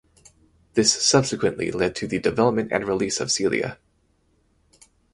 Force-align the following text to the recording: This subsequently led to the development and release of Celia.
This 0.73 0.91
subsequently 0.91 1.69
led 1.71 1.95
to 1.97 2.07
the 2.07 2.17
development 2.17 2.71
and 2.71 2.87
release 2.87 3.19
of 3.19 3.31
Celia. 3.31 3.77